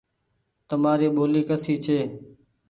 تمآري 0.69 1.07
ٻولي 1.15 1.41
ڪسي 1.49 1.73
ڇي۔ 1.83 1.99